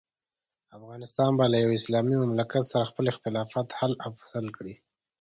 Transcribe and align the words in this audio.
افغانستان 0.77 1.31
به 1.37 1.45
له 1.51 1.57
یوه 1.63 1.73
اسلامي 1.79 2.15
مملکت 2.23 2.63
سره 2.71 2.89
خپل 2.91 3.05
اختلافات 3.13 3.67
حل 3.79 3.93
او 4.05 4.11
فصل 4.19 4.45
کړي. 4.57 4.73